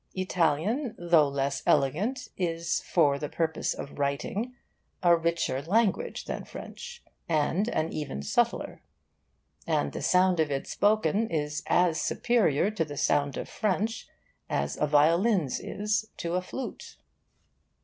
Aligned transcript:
Italian, 0.15 0.95
though 0.97 1.27
less 1.27 1.61
elegant, 1.67 2.29
is, 2.35 2.81
for 2.81 3.19
the 3.19 3.29
purpose 3.29 3.75
of 3.75 3.99
writing, 3.99 4.55
a 5.03 5.15
richer 5.15 5.61
language 5.61 6.25
than 6.25 6.43
French, 6.43 7.03
and 7.29 7.67
an 7.69 7.93
even 7.93 8.23
subtler; 8.23 8.81
and 9.67 9.91
the 9.91 10.01
sound 10.01 10.39
of 10.39 10.49
it 10.49 10.65
spoken 10.65 11.29
is 11.29 11.61
as 11.67 12.01
superior 12.01 12.71
to 12.71 12.83
the 12.83 12.97
sound 12.97 13.37
of 13.37 13.47
French 13.47 14.07
as 14.49 14.75
a 14.75 14.87
violin's 14.87 15.59
is 15.59 16.07
to 16.17 16.33
a 16.33 16.41
flute's. 16.41 16.97